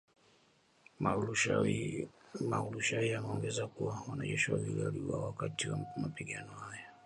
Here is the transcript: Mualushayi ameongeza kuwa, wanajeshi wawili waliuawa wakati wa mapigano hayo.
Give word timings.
Mualushayi 2.49 3.15
ameongeza 3.15 3.67
kuwa, 3.67 4.01
wanajeshi 4.09 4.51
wawili 4.51 4.83
waliuawa 4.83 5.25
wakati 5.25 5.69
wa 5.69 5.79
mapigano 5.97 6.51
hayo. 6.53 6.85